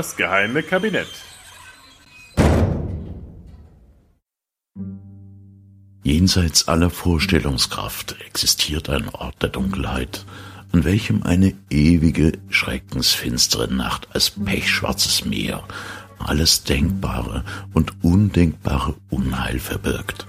Das 0.00 0.16
geheime 0.16 0.62
Kabinett. 0.62 1.10
Jenseits 6.02 6.68
aller 6.68 6.88
Vorstellungskraft 6.88 8.16
existiert 8.26 8.88
ein 8.88 9.10
Ort 9.10 9.42
der 9.42 9.50
Dunkelheit, 9.50 10.24
an 10.72 10.84
welchem 10.84 11.22
eine 11.24 11.52
ewige, 11.68 12.32
schreckensfinstere 12.48 13.70
Nacht 13.70 14.08
als 14.14 14.30
pechschwarzes 14.30 15.26
Meer 15.26 15.64
alles 16.18 16.64
Denkbare 16.64 17.44
und 17.74 18.02
Undenkbare 18.02 18.94
Unheil 19.10 19.58
verbirgt. 19.58 20.26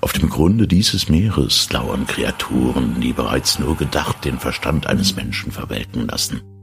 Auf 0.00 0.12
dem 0.12 0.30
Grunde 0.30 0.68
dieses 0.68 1.08
Meeres 1.08 1.72
lauern 1.72 2.06
Kreaturen, 2.06 3.00
die 3.00 3.14
bereits 3.14 3.58
nur 3.58 3.76
gedacht 3.76 4.24
den 4.24 4.38
Verstand 4.38 4.86
eines 4.86 5.16
Menschen 5.16 5.50
verwelken 5.50 6.06
lassen. 6.06 6.53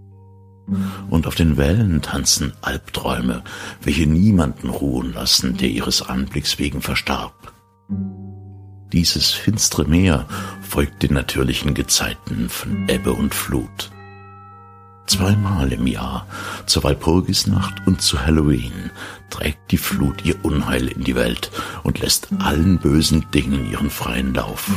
Und 1.10 1.28
auf 1.28 1.36
den 1.36 1.58
Wellen 1.58 2.02
tanzen 2.02 2.54
Albträume, 2.62 3.44
welche 3.82 4.08
niemanden 4.08 4.70
ruhen 4.70 5.14
lassen, 5.14 5.58
der 5.58 5.70
ihres 5.70 6.02
Anblicks 6.02 6.60
wegen 6.60 6.82
verstarb. 6.82 7.54
Dieses 8.94 9.32
finstere 9.32 9.86
Meer 9.86 10.28
folgt 10.62 11.04
den 11.04 11.14
natürlichen 11.14 11.74
Gezeiten 11.74 12.50
von 12.50 12.90
Ebbe 12.90 13.14
und 13.14 13.34
Flut. 13.34 13.92
Zweimal 15.08 15.74
im 15.74 15.88
Jahr, 15.88 16.28
zur 16.68 16.84
Walpurgisnacht 16.84 17.86
und 17.86 18.02
zu 18.02 18.26
Halloween, 18.26 18.92
trägt 19.30 19.72
die 19.72 19.78
Flut 19.78 20.24
ihr 20.24 20.44
Unheil 20.44 20.88
in 20.88 21.04
die 21.04 21.16
Welt 21.16 21.52
und 21.84 22.00
lässt 22.00 22.30
allen 22.40 22.80
bösen 22.80 23.26
Dingen 23.32 23.70
ihren 23.70 23.90
freien 23.90 24.34
Lauf. 24.34 24.70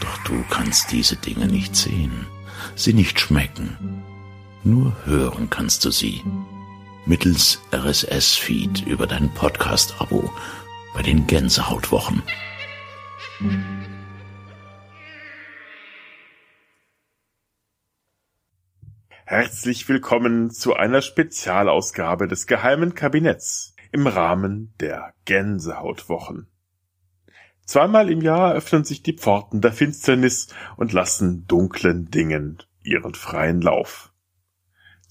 Doch 0.00 0.18
du 0.24 0.44
kannst 0.50 0.92
diese 0.92 1.16
Dinge 1.16 1.46
nicht 1.46 1.76
sehen, 1.76 2.26
sie 2.74 2.94
nicht 2.94 3.20
schmecken. 3.20 3.93
Nur 4.66 4.96
hören 5.04 5.50
kannst 5.50 5.84
du 5.84 5.90
sie. 5.90 6.22
Mittels 7.04 7.60
RSS-Feed 7.70 8.86
über 8.86 9.06
dein 9.06 9.28
Podcast-Abo 9.34 10.32
bei 10.94 11.02
den 11.02 11.26
Gänsehautwochen. 11.26 12.22
Herzlich 19.26 19.86
willkommen 19.86 20.50
zu 20.50 20.72
einer 20.72 21.02
Spezialausgabe 21.02 22.26
des 22.26 22.46
Geheimen 22.46 22.94
Kabinetts 22.94 23.76
im 23.92 24.06
Rahmen 24.06 24.72
der 24.80 25.12
Gänsehautwochen. 25.26 26.48
Zweimal 27.66 28.10
im 28.10 28.22
Jahr 28.22 28.54
öffnen 28.54 28.84
sich 28.84 29.02
die 29.02 29.18
Pforten 29.18 29.60
der 29.60 29.74
Finsternis 29.74 30.48
und 30.78 30.94
lassen 30.94 31.46
dunklen 31.46 32.10
Dingen 32.10 32.62
ihren 32.82 33.12
freien 33.12 33.60
Lauf. 33.60 34.13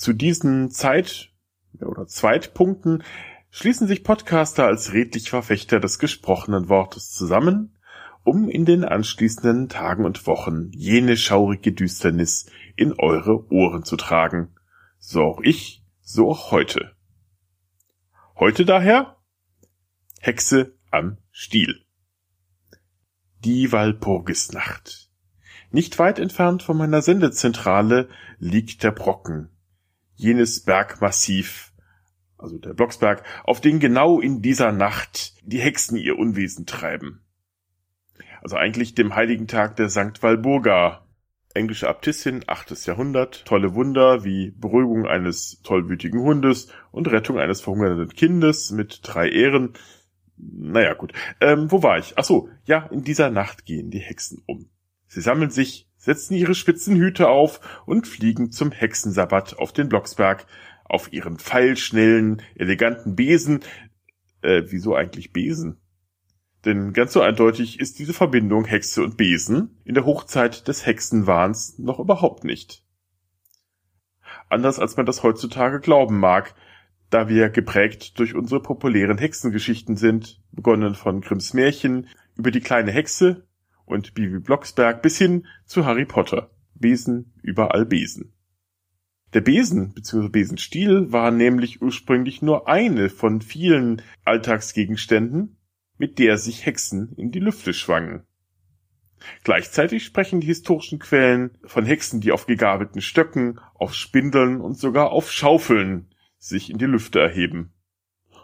Zu 0.04 0.12
diesen 0.12 0.70
Zeit- 0.70 1.30
oder 1.80 2.08
Zweitpunkten 2.08 3.04
schließen 3.52 3.88
sich 3.88 4.04
Podcaster 4.04 4.66
als 4.66 4.92
redlich 4.92 5.30
Verfechter 5.30 5.80
des 5.80 5.98
gesprochenen 5.98 6.68
Wortes 6.68 7.14
zusammen 7.14 7.78
um 8.25 8.50
in 8.50 8.66
den 8.66 8.84
anschließenden 8.84 9.69
Tagen 9.69 10.03
und 10.03 10.28
Wochen 10.28 10.72
jene 10.74 11.16
schaurige 11.16 11.72
Düsternis 11.72 12.47
in 12.75 12.91
eure 13.00 13.50
Ohren 13.50 13.86
zu 13.86 13.96
tragen. 13.96 14.53
So 15.00 15.22
auch 15.22 15.40
ich, 15.41 15.86
so 16.02 16.31
auch 16.31 16.52
heute. 16.52 16.91
Heute 18.35 18.66
daher 18.66 19.16
Hexe 20.20 20.78
am 20.91 21.18
Stiel. 21.31 21.85
Die 23.46 23.72
Walpurgisnacht. 23.72 25.09
Nicht 25.72 25.97
weit 25.97 26.20
entfernt 26.20 26.62
von 26.62 26.75
meiner 26.75 27.02
Sendezentrale 27.02 28.09
liegt 28.38 28.84
der 28.84 28.91
Brocken, 28.91 29.53
jenes 30.16 30.63
Bergmassiv, 30.63 31.74
also 32.38 32.57
der 32.57 32.74
Blocksberg, 32.74 33.24
auf 33.44 33.62
den 33.62 33.79
genau 33.79 34.19
in 34.19 34.41
dieser 34.41 34.72
Nacht 34.72 35.34
die 35.44 35.59
Hexen 35.59 35.97
ihr 35.97 36.18
Unwesen 36.18 36.66
treiben 36.66 37.24
also 38.44 38.57
eigentlich 38.57 38.94
dem 38.94 39.16
heiligen 39.16 39.47
Tag 39.47 39.78
der 39.78 39.90
Sankt 39.90 40.22
Walburga. 40.22 41.07
Englische 41.56 41.88
Abtissin, 41.88 42.44
8. 42.47 42.85
Jahrhundert, 42.88 43.46
tolle 43.46 43.73
Wunder 43.75 44.23
wie 44.23 44.52
Beruhigung 44.52 45.07
eines 45.07 45.62
tollwütigen 45.62 46.22
Hundes 46.22 46.68
und 46.91 47.09
Rettung 47.12 47.40
eines 47.40 47.62
verhungernden 47.62 48.09
Kindes 48.09 48.72
mit 48.72 49.02
drei 49.03 49.29
Ehren. 49.29 49.73
Naja, 50.35 50.94
gut. 50.96 51.13
Ähm, 51.40 51.72
wo 51.72 51.84
war 51.84 52.00
ich? 52.00 52.18
Ach 52.18 52.23
so, 52.23 52.50
ja, 52.66 52.88
in 52.88 53.03
dieser 53.03 53.29
Nacht 53.29 53.66
gehen 53.66 53.91
die 53.91 54.00
Hexen 54.00 54.41
um. 54.47 54.69
Sie 55.07 55.22
sammeln 55.22 55.52
sich, 55.52 55.88
setzen 56.03 56.36
ihre 56.36 56.53
spitzen 56.53 56.97
Hüte 56.97 57.30
auf 57.30 57.62
und 57.86 58.08
fliegen 58.08 58.52
zum 58.52 58.72
Hexensabbat 58.72 59.58
auf 59.58 59.72
den 59.72 59.88
Blocksberg 59.88 60.46
auf 60.84 61.14
ihren 61.14 61.38
pfeilschnellen, 61.38 62.41
eleganten 62.56 63.16
Besen. 63.16 63.62
Äh, 64.41 64.64
wieso 64.68 64.96
eigentlich 64.96 65.31
Besen? 65.31 65.80
Denn 66.66 66.91
ganz 66.91 67.14
so 67.14 67.22
eindeutig 67.22 67.80
ist 67.80 68.00
diese 68.00 68.12
Verbindung 68.12 68.66
Hexe 68.66 69.02
und 69.02 69.16
Besen 69.16 69.80
in 69.86 69.94
der 69.94 70.06
Hochzeit 70.06 70.68
des 70.68 70.86
Hexenwahns 70.86 71.80
noch 71.80 72.00
überhaupt 72.00 72.44
nicht. 72.44 72.85
Anders 74.50 74.80
als 74.80 74.97
man 74.97 75.06
das 75.06 75.24
heutzutage 75.24 75.80
glauben 75.80 76.20
mag, 76.20 76.53
da 77.09 77.30
wir 77.30 77.50
geprägt 77.50 78.20
durch 78.20 78.35
unsere 78.35 78.62
populären 78.62 79.18
Hexengeschichten 79.18 79.96
sind, 79.96 80.41
begonnen 80.52 80.96
von 80.96 81.22
Grimms 81.22 81.53
Märchen 81.53 82.09
über 82.35 82.52
die 82.52 82.62
kleine 82.62 82.91
Hexe 82.91 83.47
und 83.86 84.14
Bibi 84.14 84.40
Blocksberg 84.40 85.02
bis 85.02 85.18
hin 85.18 85.46
zu 85.66 85.86
Harry 85.86 86.06
Potter. 86.06 86.52
Besen, 86.76 87.34
überall 87.42 87.86
Besen. 87.86 88.34
Der 89.34 89.42
Besen 89.42 89.94
bzw. 89.94 90.30
Besenstiel 90.30 91.12
war 91.12 91.32
nämlich 91.32 91.82
ursprünglich 91.82 92.42
nur 92.42 92.68
eine 92.68 93.10
von 93.10 93.42
vielen 93.42 94.02
Alltagsgegenständen, 94.26 95.58
mit 95.98 96.20
der 96.20 96.38
sich 96.38 96.66
Hexen 96.66 97.14
in 97.16 97.32
die 97.32 97.40
Lüfte 97.40 97.74
schwangen. 97.74 98.26
Gleichzeitig 99.44 100.04
sprechen 100.04 100.42
die 100.42 100.48
historischen 100.48 101.00
Quellen 101.00 101.58
von 101.64 101.86
Hexen, 101.86 102.22
die 102.22 102.32
auf 102.32 102.46
gegabelten 102.46 103.02
Stöcken, 103.02 103.60
auf 103.74 103.94
Spindeln 103.94 104.60
und 104.60 104.78
sogar 104.78 105.12
auf 105.12 105.32
Schaufeln 105.32 106.14
sich 106.38 106.70
in 106.70 106.78
die 106.78 106.86
Lüfte 106.86 107.20
erheben. 107.20 107.74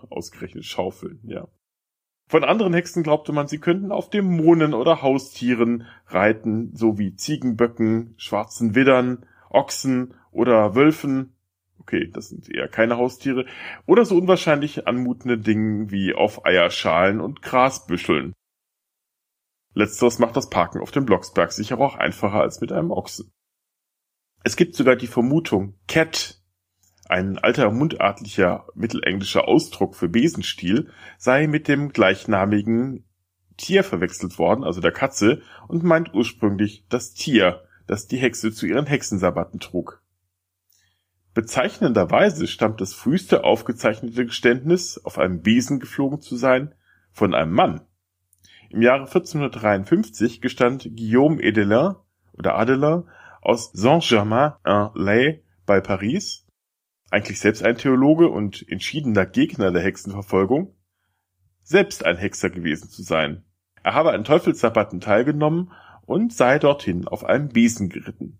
Ausgerechnet 0.10 0.66
Schaufeln, 0.66 1.20
ja. 1.24 1.48
Von 2.30 2.46
anderen 2.46 2.74
Hexen 2.74 3.04
glaubte 3.04 3.34
man, 3.34 3.48
sie 3.48 3.60
könnten 3.60 3.92
auf 3.92 4.10
Dämonen 4.10 4.74
oder 4.74 5.02
Haustieren 5.02 5.86
reiten, 6.08 6.72
so 6.74 6.98
wie 6.98 7.16
Ziegenböcken, 7.16 8.14
schwarzen 8.16 8.76
Widdern, 8.76 9.26
Ochsen 9.50 10.14
oder 10.32 10.76
Wölfen 10.76 11.34
Okay, 11.90 12.08
das 12.14 12.30
sind 12.30 12.48
eher 12.48 12.68
keine 12.68 12.98
Haustiere. 12.98 13.48
Oder 13.88 14.06
so 14.06 14.16
unwahrscheinlich 14.16 14.86
anmutende 14.88 15.40
Dinge 15.40 15.90
wie 15.90 16.14
auf 16.14 16.46
Eierschalen 16.46 17.20
und 17.20 17.42
Grasbüscheln. 17.42 18.34
Letzteres 19.74 20.20
macht 20.20 20.36
das 20.36 20.52
Parken 20.52 20.82
auf 20.82 20.92
dem 20.92 21.08
Blocksberg 21.08 21.52
sicher 21.52 21.80
auch 21.80 21.96
einfacher 21.96 22.42
als 22.42 22.62
mit 22.62 22.72
einem 22.72 22.92
Ochsen. 22.92 23.32
Es 24.44 24.56
gibt 24.56 24.76
sogar 24.76 24.98
die 24.98 25.08
Vermutung, 25.08 25.80
Cat, 25.88 26.39
ein 27.10 27.40
alter 27.40 27.72
mundartlicher 27.72 28.68
mittelenglischer 28.76 29.48
Ausdruck 29.48 29.96
für 29.96 30.08
Besenstiel, 30.08 30.92
sei 31.18 31.48
mit 31.48 31.68
dem 31.68 31.90
gleichnamigen 31.90 33.04
Tier 33.58 33.84
verwechselt 33.84 34.38
worden, 34.38 34.64
also 34.64 34.80
der 34.80 34.92
Katze, 34.92 35.42
und 35.68 35.84
meint 35.84 36.14
ursprünglich 36.14 36.86
das 36.88 37.14
Tier, 37.14 37.64
das 37.88 38.08
die 38.08 38.18
Hexe 38.18 38.54
zu 38.54 38.68
ihren 38.68 38.86
Hexensabbaten 38.86 39.60
trug. 39.60 40.02
Bezeichnenderweise 41.34 42.48
stammt 42.48 42.80
das 42.80 42.94
früheste 42.94 43.44
aufgezeichnete 43.44 44.26
Geständnis, 44.26 45.04
auf 45.04 45.18
einem 45.18 45.42
Besen 45.42 45.80
geflogen 45.80 46.22
zu 46.22 46.36
sein, 46.36 46.76
von 47.12 47.34
einem 47.34 47.54
Mann. 47.54 47.82
Im 48.70 48.84
Jahre 48.84 49.06
1453 49.06 50.42
gestand 50.42 50.84
Guillaume 50.96 51.42
Edelin 51.42 51.96
oder 52.34 52.56
Adelin 52.56 53.06
aus 53.42 53.72
Saint-Germain-en-Laye 53.74 55.42
bei 55.66 55.82
Paris, 55.82 56.46
eigentlich 57.12 57.40
selbst 57.40 57.64
ein 57.64 57.78
Theologe 57.78 58.30
und 58.30 58.68
entschiedener 58.70 59.26
Gegner 59.26 59.72
der 59.72 59.82
Hexenverfolgung, 59.82 60.76
selbst 61.64 62.06
ein 62.06 62.18
Hexer 62.18 62.50
gewesen 62.50 62.90
zu 62.90 63.04
sein. 63.04 63.44
Er 63.84 63.94
habe 63.94 64.12
an 64.12 64.24
Teufelssabbaten 64.24 65.00
teilgenommen 65.00 65.72
und 66.06 66.34
sei 66.34 66.60
dorthin 66.60 67.08
auf 67.08 67.24
einem 67.24 67.50
Besen 67.50 67.90
geritten. 67.90 68.40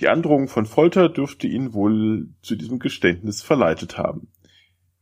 Die 0.00 0.08
Androhung 0.08 0.48
von 0.48 0.66
Folter 0.66 1.08
dürfte 1.08 1.46
ihn 1.46 1.74
wohl 1.74 2.28
zu 2.42 2.56
diesem 2.56 2.78
Geständnis 2.78 3.42
verleitet 3.42 3.98
haben. 3.98 4.28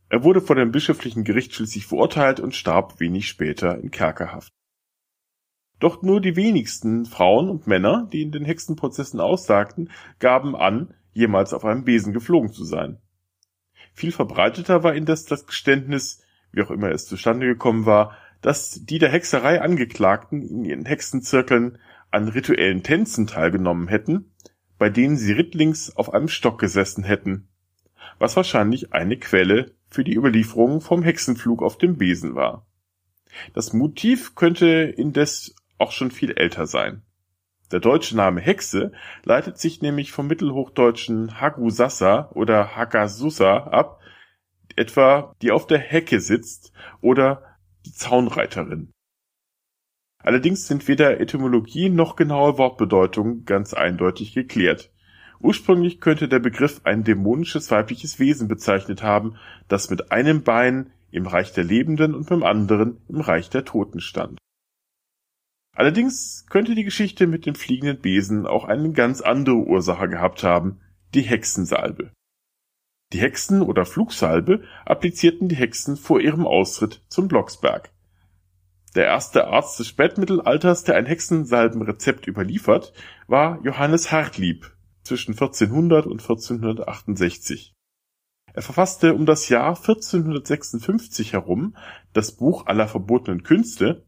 Er 0.09 0.23
wurde 0.23 0.41
vor 0.41 0.55
dem 0.55 0.71
bischöflichen 0.71 1.23
Gericht 1.23 1.53
schließlich 1.53 1.85
verurteilt 1.85 2.39
und 2.39 2.55
starb 2.55 2.99
wenig 2.99 3.27
später 3.27 3.79
in 3.79 3.91
Kerkerhaft. 3.91 4.53
Doch 5.81 6.03
nur 6.03 6.21
die 6.21 6.35
wenigsten 6.35 7.05
Frauen 7.07 7.49
und 7.49 7.65
Männer, 7.65 8.07
die 8.13 8.21
in 8.21 8.31
den 8.31 8.45
Hexenprozessen 8.45 9.19
aussagten, 9.19 9.89
gaben 10.19 10.55
an, 10.55 10.93
jemals 11.11 11.53
auf 11.53 11.65
einem 11.65 11.83
Besen 11.83 12.13
geflogen 12.13 12.53
zu 12.53 12.63
sein. 12.63 12.99
Viel 13.95 14.11
verbreiteter 14.11 14.83
war 14.83 14.93
indes 14.93 15.25
das 15.25 15.47
Geständnis, 15.47 16.21
wie 16.51 16.61
auch 16.61 16.69
immer 16.69 16.91
es 16.91 17.07
zustande 17.07 17.47
gekommen 17.47 17.87
war, 17.87 18.15
dass 18.41 18.85
die 18.85 18.99
der 18.99 19.09
Hexerei 19.09 19.59
Angeklagten 19.59 20.43
in 20.43 20.65
ihren 20.65 20.85
Hexenzirkeln 20.85 21.79
an 22.11 22.27
rituellen 22.27 22.83
Tänzen 22.83 23.25
teilgenommen 23.25 23.87
hätten, 23.87 24.31
bei 24.77 24.89
denen 24.91 25.17
sie 25.17 25.33
rittlings 25.33 25.95
auf 25.95 26.13
einem 26.13 26.27
Stock 26.27 26.59
gesessen 26.59 27.03
hätten. 27.03 27.47
was 28.19 28.35
wahrscheinlich 28.35 28.93
eine 28.93 29.17
Quelle 29.17 29.71
für 29.89 30.03
die 30.03 30.15
Überlieferung 30.15 30.79
vom 30.79 31.01
Hexenflug 31.01 31.63
auf 31.63 31.79
dem 31.79 31.97
Besen 31.97 32.35
war. 32.35 32.67
Das 33.53 33.73
Motiv 33.73 34.35
könnte 34.35 34.67
indes 34.67 35.55
auch 35.81 35.91
schon 35.91 36.11
viel 36.11 36.31
älter 36.31 36.67
sein. 36.67 37.03
Der 37.71 37.79
deutsche 37.79 38.17
Name 38.17 38.41
Hexe 38.41 38.91
leitet 39.23 39.57
sich 39.57 39.81
nämlich 39.81 40.11
vom 40.11 40.27
mittelhochdeutschen 40.27 41.39
Hagusassa 41.39 42.29
oder 42.33 42.75
Hakasussa 42.75 43.57
ab, 43.57 44.01
etwa 44.75 45.35
die 45.41 45.51
auf 45.51 45.67
der 45.67 45.79
Hecke 45.79 46.19
sitzt 46.19 46.73
oder 47.01 47.57
die 47.85 47.93
Zaunreiterin. 47.93 48.91
Allerdings 50.19 50.67
sind 50.67 50.87
weder 50.87 51.19
Etymologie 51.19 51.89
noch 51.89 52.15
genaue 52.15 52.57
Wortbedeutung 52.57 53.45
ganz 53.45 53.73
eindeutig 53.73 54.33
geklärt. 54.33 54.91
Ursprünglich 55.39 55.99
könnte 55.99 56.27
der 56.27 56.39
Begriff 56.39 56.81
ein 56.83 57.03
dämonisches 57.03 57.71
weibliches 57.71 58.19
Wesen 58.19 58.47
bezeichnet 58.47 59.01
haben, 59.01 59.37
das 59.67 59.89
mit 59.89 60.11
einem 60.11 60.43
Bein 60.43 60.91
im 61.09 61.25
Reich 61.25 61.53
der 61.53 61.63
Lebenden 61.63 62.13
und 62.13 62.21
mit 62.21 62.29
dem 62.29 62.43
anderen 62.43 62.97
im 63.09 63.21
Reich 63.21 63.49
der 63.49 63.65
Toten 63.65 63.99
stand. 63.99 64.37
Allerdings 65.75 66.45
könnte 66.49 66.75
die 66.75 66.83
Geschichte 66.83 67.27
mit 67.27 67.45
dem 67.45 67.55
fliegenden 67.55 67.99
Besen 67.99 68.45
auch 68.45 68.65
eine 68.65 68.91
ganz 68.91 69.21
andere 69.21 69.55
Ursache 69.55 70.09
gehabt 70.09 70.43
haben, 70.43 70.81
die 71.13 71.21
Hexensalbe. 71.21 72.11
Die 73.13 73.19
Hexen 73.19 73.61
oder 73.61 73.85
Flugsalbe 73.85 74.63
applizierten 74.85 75.49
die 75.49 75.55
Hexen 75.55 75.97
vor 75.97 76.21
ihrem 76.21 76.45
Ausritt 76.45 77.03
zum 77.09 77.27
Blocksberg. 77.27 77.91
Der 78.95 79.05
erste 79.05 79.47
Arzt 79.47 79.79
des 79.79 79.87
Spätmittelalters, 79.87 80.83
der 80.83 80.95
ein 80.95 81.05
Hexensalbenrezept 81.05 82.27
überliefert, 82.27 82.93
war 83.27 83.59
Johannes 83.63 84.11
Hartlieb 84.11 84.75
zwischen 85.03 85.31
1400 85.31 86.05
und 86.05 86.21
1468. 86.21 87.73
Er 88.53 88.61
verfasste 88.61 89.13
um 89.13 89.25
das 89.25 89.47
Jahr 89.47 89.77
1456 89.77 91.33
herum 91.33 91.75
das 92.11 92.33
Buch 92.33 92.65
aller 92.67 92.87
verbotenen 92.87 93.43
Künste 93.43 94.05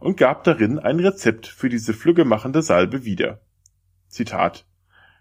und 0.00 0.16
gab 0.16 0.44
darin 0.44 0.78
ein 0.78 1.00
Rezept 1.00 1.46
für 1.46 1.68
diese 1.68 1.94
flüggemachende 1.94 2.62
Salbe 2.62 3.04
wieder. 3.04 3.40
Zitat 4.08 4.66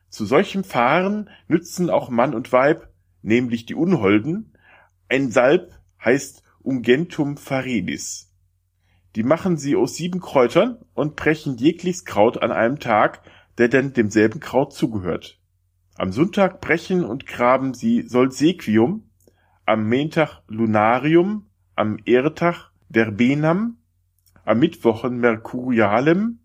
Zu 0.10 0.26
solchem 0.26 0.64
Fahren 0.64 1.30
nützen 1.48 1.90
auch 1.90 2.10
Mann 2.10 2.34
und 2.34 2.52
Weib, 2.52 2.90
nämlich 3.22 3.66
die 3.66 3.76
Unholden, 3.76 4.54
ein 5.10 5.32
Salb 5.32 5.72
heißt 6.04 6.44
Ungentum 6.62 7.38
faridis. 7.38 8.32
Die 9.16 9.24
machen 9.24 9.58
sie 9.58 9.76
aus 9.76 9.96
sieben 9.96 10.20
Kräutern 10.20 10.78
und 10.94 11.16
brechen 11.16 11.58
jegliches 11.58 12.06
Kraut 12.06 12.42
an 12.42 12.52
einem 12.52 12.80
Tag, 12.80 13.22
der 13.58 13.70
denn 13.70 13.94
demselben 13.94 14.40
Kraut 14.40 14.74
zugehört. 14.74 15.40
Am 15.96 16.12
Sonntag 16.12 16.60
brechen 16.60 17.06
und 17.06 17.26
graben 17.26 17.74
sie 17.74 18.02
Solsequium, 18.02 19.10
am 19.66 19.88
Montag 19.88 20.42
Lunarium, 20.48 21.46
am 21.76 21.98
Ehrtag 22.06 22.72
Verbenam, 22.92 23.78
am 24.46 24.60
Mittwochen 24.60 25.18
Mercurialem, 25.18 26.40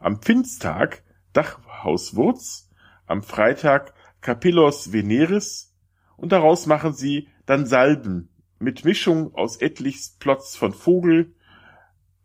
am 0.00 0.20
Pfingsttag 0.20 1.02
Dachhauswurz, 1.32 2.68
am 3.06 3.22
Freitag 3.22 3.94
Capillos 4.20 4.92
Veneris 4.92 5.74
und 6.16 6.32
daraus 6.32 6.66
machen 6.66 6.92
sie 6.92 7.28
dann 7.46 7.66
Salben 7.66 8.28
mit 8.58 8.84
Mischung 8.84 9.34
aus 9.34 9.60
etlichs 9.60 10.16
Plotz 10.18 10.56
von 10.56 10.72
Vogel, 10.72 11.34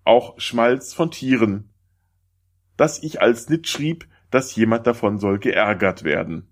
auch 0.03 0.39
Schmalz 0.39 0.93
von 0.93 1.11
Tieren, 1.11 1.73
dass 2.77 3.01
ich 3.03 3.21
als 3.21 3.49
nit 3.49 3.67
schrieb, 3.67 4.07
dass 4.31 4.55
jemand 4.55 4.87
davon 4.87 5.17
soll 5.17 5.39
geärgert 5.39 6.03
werden. 6.03 6.49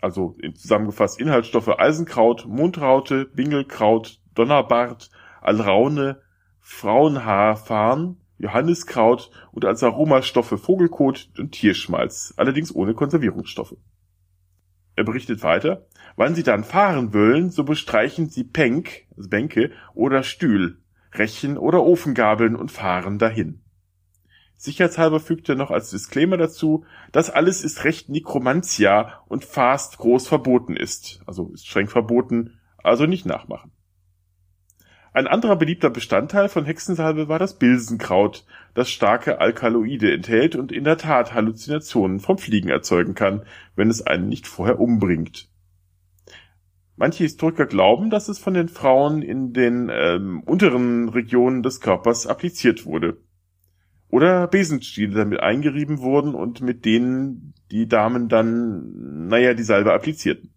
Also 0.00 0.36
zusammengefasst 0.54 1.18
Inhaltsstoffe 1.18 1.78
Eisenkraut, 1.78 2.46
Mundraute, 2.46 3.24
Bingelkraut, 3.26 4.20
Donnerbart, 4.34 5.10
Alraune, 5.40 6.20
Frauenhaarfarn, 6.66 8.16
Johanniskraut 8.38 9.30
und 9.52 9.66
als 9.66 9.82
Aromastoffe 9.82 10.56
Vogelkot 10.56 11.28
und 11.38 11.52
Tierschmalz, 11.52 12.32
allerdings 12.38 12.74
ohne 12.74 12.94
Konservierungsstoffe. 12.94 13.76
Er 14.96 15.04
berichtet 15.04 15.42
weiter, 15.42 15.86
wann 16.16 16.34
sie 16.34 16.42
dann 16.42 16.64
fahren 16.64 17.12
wollen, 17.12 17.50
so 17.50 17.64
bestreichen 17.64 18.30
sie 18.30 18.44
Penk, 18.44 19.06
also 19.14 19.28
Bänke 19.28 19.72
oder 19.92 20.22
Stühl, 20.22 20.78
Rechen 21.12 21.58
oder 21.58 21.82
Ofengabeln 21.82 22.56
und 22.56 22.72
fahren 22.72 23.18
dahin. 23.18 23.60
Sicherheitshalber 24.56 25.20
fügt 25.20 25.50
er 25.50 25.56
noch 25.56 25.70
als 25.70 25.90
Disclaimer 25.90 26.38
dazu, 26.38 26.86
das 27.12 27.28
alles 27.28 27.62
ist 27.62 27.84
recht 27.84 28.08
Nekromantia 28.08 29.22
und 29.26 29.44
fast 29.44 29.98
groß 29.98 30.28
verboten 30.28 30.76
ist. 30.76 31.20
Also 31.26 31.50
ist 31.52 31.66
streng 31.66 31.88
verboten, 31.88 32.58
also 32.78 33.04
nicht 33.04 33.26
nachmachen. 33.26 33.70
Ein 35.14 35.28
anderer 35.28 35.54
beliebter 35.54 35.90
Bestandteil 35.90 36.48
von 36.48 36.64
Hexensalbe 36.64 37.28
war 37.28 37.38
das 37.38 37.56
Bilsenkraut, 37.56 38.44
das 38.74 38.90
starke 38.90 39.40
Alkaloide 39.40 40.12
enthält 40.12 40.56
und 40.56 40.72
in 40.72 40.82
der 40.82 40.98
Tat 40.98 41.32
Halluzinationen 41.32 42.18
vom 42.18 42.36
Fliegen 42.36 42.68
erzeugen 42.68 43.14
kann, 43.14 43.44
wenn 43.76 43.90
es 43.90 44.04
einen 44.04 44.28
nicht 44.28 44.48
vorher 44.48 44.80
umbringt. 44.80 45.48
Manche 46.96 47.22
Historiker 47.22 47.66
glauben, 47.66 48.10
dass 48.10 48.28
es 48.28 48.40
von 48.40 48.54
den 48.54 48.68
Frauen 48.68 49.22
in 49.22 49.52
den 49.52 49.88
ähm, 49.88 50.42
unteren 50.44 51.08
Regionen 51.08 51.62
des 51.62 51.80
Körpers 51.80 52.26
appliziert 52.26 52.84
wurde 52.84 53.18
oder 54.08 54.48
Besenstiele 54.48 55.14
damit 55.14 55.38
eingerieben 55.38 56.00
wurden 56.00 56.34
und 56.34 56.60
mit 56.60 56.84
denen 56.84 57.54
die 57.70 57.86
Damen 57.86 58.28
dann, 58.28 59.28
naja, 59.28 59.54
die 59.54 59.62
Salbe 59.62 59.92
applizierten. 59.92 60.53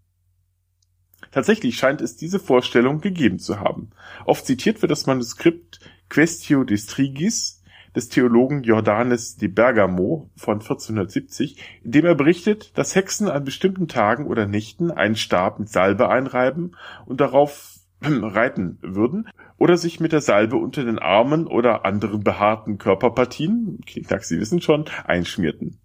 Tatsächlich 1.38 1.78
scheint 1.78 2.02
es 2.02 2.16
diese 2.16 2.40
Vorstellung 2.40 3.00
gegeben 3.00 3.38
zu 3.38 3.60
haben. 3.60 3.92
Oft 4.26 4.48
zitiert 4.48 4.82
wird 4.82 4.90
das 4.90 5.06
Manuskript 5.06 5.80
Questio 6.10 6.64
de 6.64 6.78
Strigis 6.78 7.62
des 7.96 8.10
Theologen 8.10 8.64
Jordanes 8.64 9.36
de 9.38 9.48
Bergamo 9.48 10.32
von 10.36 10.56
1470, 10.56 11.58
in 11.84 11.92
dem 11.92 12.06
er 12.06 12.16
berichtet, 12.16 12.76
dass 12.76 12.96
Hexen 12.96 13.30
an 13.30 13.44
bestimmten 13.44 13.88
Tagen 13.88 14.26
oder 14.26 14.48
Nächten 14.48 14.90
einen 14.90 15.16
Stab 15.16 15.60
mit 15.60 15.70
Salbe 15.70 16.10
einreiben 16.10 16.76
und 17.06 17.22
darauf 17.22 17.82
reiten 18.02 18.80
würden 18.82 19.30
oder 19.60 19.78
sich 19.78 20.00
mit 20.00 20.14
der 20.14 20.22
Salbe 20.22 20.56
unter 20.56 20.86
den 20.86 20.98
Armen 20.98 21.46
oder 21.46 21.86
anderen 21.86 22.24
behaarten 22.24 22.80
Körperpartien, 22.80 23.82
Knickknack, 23.86 24.24
Sie 24.24 24.40
wissen 24.40 24.60
schon, 24.60 24.86
einschmierten. 25.06 25.78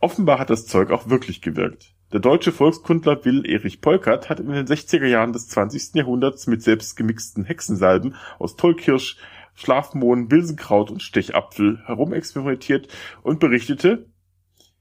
Offenbar 0.00 0.38
hat 0.38 0.48
das 0.48 0.64
Zeug 0.64 0.92
auch 0.92 1.10
wirklich 1.10 1.42
gewirkt. 1.42 1.95
Der 2.12 2.20
deutsche 2.20 2.52
Volkskundler 2.52 3.24
Will 3.24 3.44
Erich 3.44 3.80
Polkert 3.80 4.28
hat 4.28 4.38
in 4.38 4.46
den 4.46 4.64
60er 4.64 5.06
Jahren 5.06 5.32
des 5.32 5.48
20. 5.48 5.96
Jahrhunderts 5.96 6.46
mit 6.46 6.62
selbst 6.62 6.96
gemixten 6.96 7.44
Hexensalben 7.44 8.14
aus 8.38 8.54
Tollkirsch, 8.54 9.16
Schlafmohn, 9.54 10.28
Bilsenkraut 10.28 10.92
und 10.92 11.02
Stechapfel 11.02 11.82
herumexperimentiert 11.84 12.86
und 13.22 13.40
berichtete, 13.40 14.06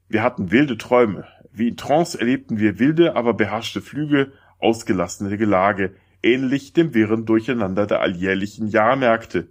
wir 0.07 0.21
hatten 0.21 0.51
wilde 0.51 0.77
Träume. 0.77 1.25
Wie 1.51 1.69
in 1.69 1.77
Trance 1.77 2.19
erlebten 2.19 2.59
wir 2.59 2.77
wilde, 2.77 3.15
aber 3.15 3.33
beherrschte 3.33 3.81
Flüge, 3.81 4.31
ausgelassene 4.59 5.35
Gelage, 5.35 5.95
ähnlich 6.21 6.73
dem 6.73 6.93
wirren 6.93 7.25
Durcheinander 7.25 7.87
der 7.87 8.01
alljährlichen 8.01 8.67
Jahrmärkte. 8.67 9.47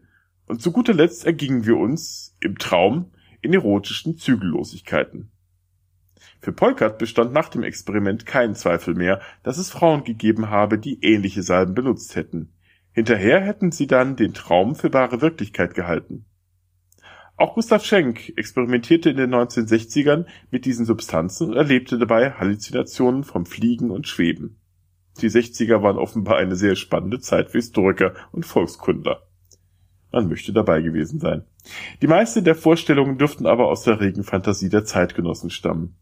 Und 0.46 0.62
zu 0.62 0.70
guter 0.70 0.94
Letzt 0.94 1.26
ergingen 1.26 1.66
wir 1.66 1.76
uns, 1.76 2.36
im 2.40 2.56
Traum, 2.56 3.10
in 3.40 3.52
erotischen 3.52 4.16
Zügellosigkeiten. 4.16 5.33
Für 6.40 6.52
Polkert 6.52 6.98
bestand 6.98 7.32
nach 7.32 7.48
dem 7.48 7.62
Experiment 7.62 8.26
kein 8.26 8.54
Zweifel 8.54 8.94
mehr, 8.94 9.20
dass 9.42 9.58
es 9.58 9.70
Frauen 9.70 10.04
gegeben 10.04 10.50
habe, 10.50 10.78
die 10.78 11.02
ähnliche 11.02 11.42
Salben 11.42 11.74
benutzt 11.74 12.16
hätten. 12.16 12.52
Hinterher 12.92 13.40
hätten 13.40 13.72
sie 13.72 13.86
dann 13.86 14.16
den 14.16 14.34
Traum 14.34 14.74
für 14.76 14.92
wahre 14.92 15.20
Wirklichkeit 15.20 15.74
gehalten. 15.74 16.26
Auch 17.36 17.54
Gustav 17.54 17.84
Schenk 17.84 18.32
experimentierte 18.36 19.10
in 19.10 19.16
den 19.16 19.34
1960ern 19.34 20.26
mit 20.50 20.64
diesen 20.64 20.86
Substanzen 20.86 21.48
und 21.48 21.56
erlebte 21.56 21.98
dabei 21.98 22.30
Halluzinationen 22.30 23.24
vom 23.24 23.44
Fliegen 23.44 23.90
und 23.90 24.06
Schweben. 24.06 24.60
Die 25.20 25.28
60er 25.28 25.82
waren 25.82 25.98
offenbar 25.98 26.36
eine 26.36 26.54
sehr 26.54 26.76
spannende 26.76 27.18
Zeit 27.18 27.50
für 27.50 27.58
Historiker 27.58 28.14
und 28.30 28.46
Volkskundler. 28.46 29.22
Man 30.12 30.28
möchte 30.28 30.52
dabei 30.52 30.80
gewesen 30.80 31.18
sein. 31.18 31.44
Die 32.00 32.06
meisten 32.06 32.44
der 32.44 32.54
Vorstellungen 32.54 33.18
dürften 33.18 33.46
aber 33.46 33.66
aus 33.66 33.82
der 33.82 34.00
regen 34.00 34.22
Fantasie 34.22 34.68
der 34.68 34.84
Zeitgenossen 34.84 35.50
stammen. 35.50 35.96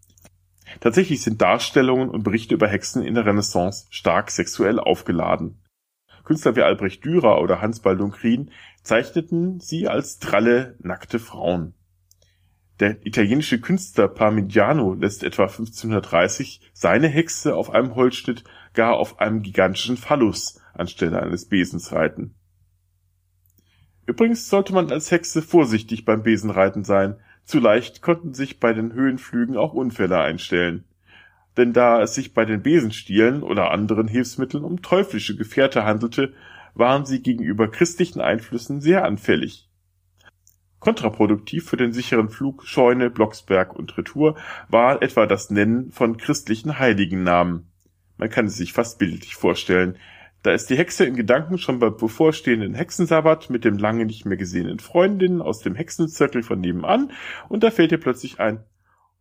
Tatsächlich 0.81 1.23
sind 1.23 1.41
Darstellungen 1.41 2.09
und 2.09 2.23
Berichte 2.23 2.55
über 2.55 2.69
Hexen 2.69 3.03
in 3.03 3.15
der 3.15 3.27
Renaissance 3.27 3.87
stark 3.91 4.31
sexuell 4.31 4.79
aufgeladen. 4.79 5.63
Künstler 6.25 6.57
wie 6.57 6.63
Albrecht 6.63 7.05
Dürer 7.05 7.41
oder 7.41 7.61
Hans 7.61 7.81
Baldung 7.81 8.13
Grien 8.13 8.51
zeichneten 8.83 9.61
sie 9.61 9.89
als 9.89 10.19
dralle, 10.19 10.77
nackte 10.81 11.19
Frauen. 11.19 11.75
Der 12.81 13.05
italienische 13.07 13.61
Künstler 13.61 14.09
Parmigiano 14.09 14.95
lässt 14.95 15.23
etwa 15.23 15.45
1530 15.45 16.73
seine 16.73 17.09
Hexe 17.09 17.55
auf 17.55 17.71
einem 17.71 17.95
Holzschnitt 17.95 18.45
gar 18.75 18.97
auf 18.97 19.21
einem 19.21 19.43
gigantischen 19.43 19.97
Phallus 19.97 20.61
anstelle 20.75 21.23
eines 21.23 21.49
Besens 21.49 21.93
reiten. 21.93 22.35
Übrigens 24.07 24.49
sollte 24.49 24.73
man 24.73 24.91
als 24.91 25.11
Hexe 25.11 25.43
vorsichtig 25.43 26.05
beim 26.05 26.23
Besenreiten 26.23 26.83
sein, 26.83 27.21
zu 27.45 27.61
leicht 27.61 28.03
konnten 28.03 28.35
sich 28.35 28.61
bei 28.61 28.73
den 28.73 28.93
Höhenflügen 28.93 29.57
auch 29.57 29.73
Unfälle 29.73 30.19
einstellen. 30.19 30.85
denn 31.57 31.73
da 31.73 32.01
es 32.01 32.15
sich 32.15 32.33
bei 32.33 32.45
den 32.45 32.63
Besenstielen 32.63 33.43
oder 33.43 33.71
anderen 33.71 34.09
Hilfsmitteln 34.09 34.65
um 34.65 34.81
teuflische 34.81 35.37
Gefährte 35.37 35.85
handelte, 35.85 36.33
waren 36.75 37.05
sie 37.05 37.23
gegenüber 37.23 37.71
christlichen 37.71 38.21
Einflüssen 38.21 38.81
sehr 38.81 39.05
anfällig. 39.05 39.69
Kontraproduktiv 40.79 41.69
für 41.69 41.77
den 41.77 41.93
sicheren 41.93 42.29
Flug 42.29 42.67
Scheune, 42.67 43.11
Blocksberg 43.11 43.75
und 43.77 43.97
Retour 43.97 44.37
war 44.69 45.01
etwa 45.03 45.27
das 45.27 45.51
Nennen 45.51 45.93
von 45.93 46.17
christlichen 46.17 46.79
Heiligennamen. 46.79 47.71
Man 48.17 48.31
kann 48.31 48.47
es 48.47 48.57
sich 48.57 48.73
fast 48.73 48.99
bildlich 48.99 49.37
vorstellen. 49.37 49.97
Da 50.43 50.53
ist 50.53 50.71
die 50.71 50.77
Hexe 50.77 51.05
in 51.05 51.15
Gedanken 51.15 51.57
schon 51.57 51.79
beim 51.79 51.97
bevorstehenden 51.97 52.75
Hexensabbat 52.75 53.49
mit 53.49 53.65
dem 53.65 53.79
lange 53.79 54.07
nicht 54.07 54.25
mehr 54.27 54.37
gesehenen 54.37 54.81
Freundinnen 54.81 55.41
aus 55.41 55.61
dem 55.61 55.77
Hexenzirkel 55.77 56.43
von 56.43 56.61
nebenan 56.61 57.13
und 57.49 57.63
da 57.63 57.71
fällt 57.71 57.93
ihr 57.93 58.01
plötzlich 58.01 58.41
ein, 58.41 58.65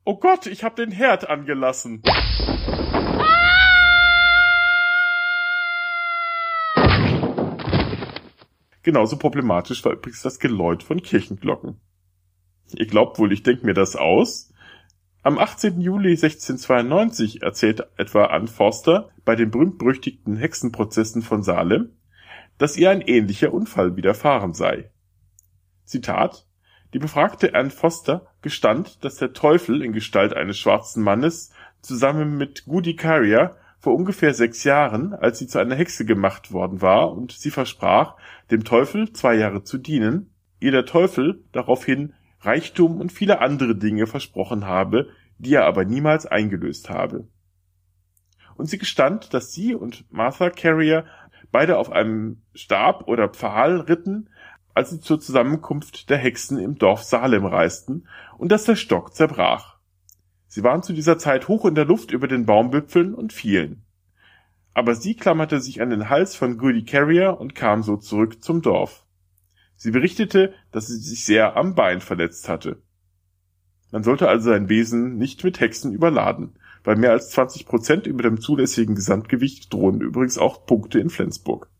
Oh 0.04 0.18
Gott, 0.18 0.48
ich 0.48 0.64
hab 0.64 0.76
den 0.76 0.90
Herd 0.90 1.30
angelassen. 1.30 2.02
Genauso 8.82 9.18
problematisch 9.18 9.86
war 9.86 9.92
übrigens 9.92 10.24
das 10.24 10.40
Geläut 10.40 10.82
von 10.82 11.04
Kirchenglocken. 11.04 11.80
Ihr 12.74 12.88
glaubt 12.88 13.20
wohl, 13.20 13.32
ich 13.32 13.44
denk 13.44 13.64
mir 13.64 13.76
das 13.76 13.96
aus? 13.96 14.51
Am 15.24 15.38
18. 15.38 15.82
Juli 15.82 16.14
1692 16.14 17.44
erzählte 17.44 17.92
etwa 17.96 18.26
Ann 18.26 18.48
Forster 18.48 19.10
bei 19.24 19.36
den 19.36 19.52
berühmt-berüchtigten 19.52 20.36
Hexenprozessen 20.36 21.22
von 21.22 21.44
Salem, 21.44 21.92
dass 22.58 22.76
ihr 22.76 22.90
ein 22.90 23.02
ähnlicher 23.02 23.54
Unfall 23.54 23.96
widerfahren 23.96 24.56
sei. 24.56 24.90
Zitat 25.86 26.48
Die 26.96 26.98
befragte 26.98 27.54
Ann 27.54 27.70
Foster 27.70 28.26
gestand, 28.42 29.06
dass 29.06 29.18
der 29.18 29.34
Teufel 29.34 29.84
in 29.84 29.94
Gestalt 29.94 30.34
eines 30.34 30.58
schwarzen 30.58 31.04
Mannes 31.04 31.52
zusammen 31.84 32.36
mit 32.36 32.66
Goody 32.66 32.96
Carrier 32.96 33.56
vor 33.78 33.94
ungefähr 33.94 34.34
sechs 34.34 34.64
Jahren, 34.64 35.14
als 35.14 35.38
sie 35.38 35.46
zu 35.46 35.60
einer 35.60 35.76
Hexe 35.76 36.04
gemacht 36.04 36.52
worden 36.52 36.82
war 36.82 37.12
und 37.12 37.32
sie 37.32 37.52
versprach, 37.52 38.16
dem 38.50 38.64
Teufel 38.64 39.14
zwei 39.14 39.36
Jahre 39.36 39.64
zu 39.64 39.78
dienen, 39.78 40.34
ihr 40.60 40.72
der 40.72 40.88
Teufel 40.88 41.44
daraufhin 41.52 42.14
Reichtum 42.42 43.00
und 43.00 43.12
viele 43.12 43.40
andere 43.40 43.76
Dinge 43.76 44.08
versprochen 44.08 44.66
habe, 44.66 45.10
die 45.38 45.54
er 45.54 45.66
aber 45.66 45.86
niemals 45.86 46.26
eingelöst 46.26 46.90
habe. 46.90 47.28
Und 48.56 48.68
sie 48.68 48.78
gestand, 48.78 49.34
dass 49.34 49.52
sie 49.52 49.74
und 49.74 50.06
Martha 50.12 50.50
Carrier 50.50 51.06
beide 51.52 51.78
auf 51.78 51.92
einem 51.92 52.42
Stab 52.54 53.08
oder 53.08 53.30
Pfahl 53.30 53.82
ritten, 53.82 54.30
als 54.74 54.92
sie 54.92 55.00
zur 55.00 55.20
Zusammenkunft 55.20 56.10
der 56.10 56.18
Hexen 56.18 56.58
im 56.58 56.78
Dorf 56.78 57.04
Salem 57.04 57.46
reisten 57.46 58.08
und 58.38 58.52
dass 58.52 58.66
der 58.66 58.76
Stock 58.76 59.14
zerbrach. 59.14 59.78
Sie 60.48 60.64
waren 60.64 60.84
zu 60.84 60.94
dieser 60.94 61.18
Zeit 61.18 61.48
hoch 61.48 61.66
in 61.66 61.76
der 61.76 61.86
Luft 61.86 62.12
über 62.12 62.28
den 62.28 62.46
Baumwipfeln 62.46 63.14
und 63.14 63.34
fielen. 63.34 63.84
Aber 64.74 64.96
sie 64.96 65.16
klammerte 65.16 65.60
sich 65.60 65.82
an 65.82 65.90
den 65.90 66.10
Hals 66.10 66.36
von 66.36 66.58
Goody 66.58 66.86
Carrier 66.86 67.40
und 67.40 67.56
kam 67.56 67.84
so 67.84 67.98
zurück 67.98 68.44
zum 68.44 68.62
Dorf. 68.62 69.06
Sie 69.82 69.90
berichtete, 69.90 70.54
dass 70.72 70.86
sie 70.86 70.98
sich 70.98 71.26
sehr 71.26 71.58
am 71.58 71.74
Bein 71.74 72.02
verletzt 72.02 72.48
hatte. 72.48 72.84
Man 73.90 74.04
sollte 74.04 74.30
also 74.30 74.52
sein 74.52 74.70
Wesen 74.70 75.18
nicht 75.18 75.44
mit 75.44 75.60
Hexen 75.60 75.92
überladen. 75.92 76.54
Bei 76.84 76.96
mehr 76.96 77.10
als 77.10 77.32
20 77.32 77.66
Prozent 77.66 78.06
über 78.06 78.22
dem 78.22 78.40
zulässigen 78.40 78.94
Gesamtgewicht 78.94 79.74
drohen 79.74 80.00
übrigens 80.02 80.38
auch 80.38 80.68
Punkte 80.68 81.00
in 81.00 81.10
Flensburg. 81.10 81.72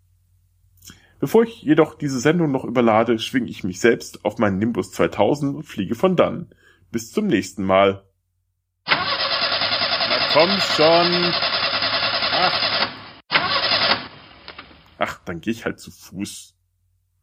Bevor 1.20 1.44
ich 1.44 1.62
jedoch 1.62 1.94
diese 1.94 2.20
Sendung 2.20 2.52
noch 2.52 2.66
überlade, 2.66 3.20
schwinge 3.20 3.52
ich 3.52 3.64
mich 3.64 3.80
selbst 3.80 4.26
auf 4.26 4.40
meinen 4.40 4.58
Nimbus 4.58 4.92
2000 4.94 5.58
und 5.58 5.64
fliege 5.64 5.94
von 5.94 6.16
dann. 6.16 6.56
Bis 6.92 7.12
zum 7.12 7.28
nächsten 7.28 7.64
Mal. 7.64 8.04
Na 8.88 10.30
komm 10.34 10.50
schon. 10.60 11.34
Ach. 12.32 12.90
Ach, 14.98 15.20
dann 15.24 15.40
gehe 15.40 15.54
ich 15.54 15.66
halt 15.66 15.80
zu 15.80 15.92
Fuß. 15.92 16.58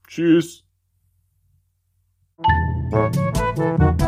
Tschüss. 0.06 0.67
Thank 2.40 4.02
you. 4.02 4.08